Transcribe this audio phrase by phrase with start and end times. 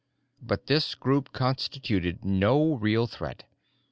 [0.41, 3.43] But this group constituted no real threat.